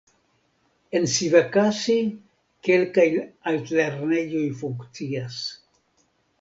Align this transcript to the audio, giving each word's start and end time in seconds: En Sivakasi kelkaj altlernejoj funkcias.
En 0.99 1.03
Sivakasi 1.15 1.97
kelkaj 2.69 3.07
altlernejoj 3.53 4.45
funkcias. 4.65 5.41